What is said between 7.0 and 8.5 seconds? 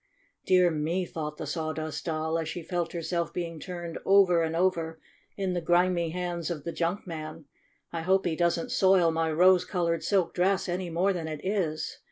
man. "I hope he